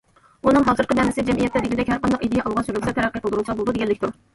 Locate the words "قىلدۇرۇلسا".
3.29-3.61